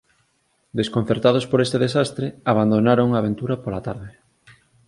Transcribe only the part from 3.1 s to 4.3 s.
a aventura pola tarde.